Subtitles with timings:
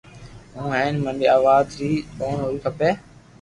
[0.53, 2.89] ھون ھين مني آوات ري جوڻ ھووي کمي